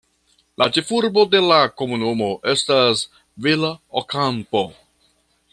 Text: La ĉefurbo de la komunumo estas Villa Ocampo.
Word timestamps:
La 0.61 0.67
ĉefurbo 0.77 1.25
de 1.35 1.41
la 1.51 1.59
komunumo 1.81 2.31
estas 2.55 3.05
Villa 3.47 3.73
Ocampo. 4.03 4.65